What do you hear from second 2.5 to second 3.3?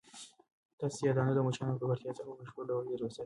ډول لیرې وساتئ.